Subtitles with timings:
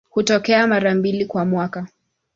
[0.09, 1.87] Hutokea mara mbili kwa mwaka.